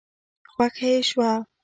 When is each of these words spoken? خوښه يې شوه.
خوښه 0.53 0.85
يې 0.93 0.99
شوه. 1.09 1.31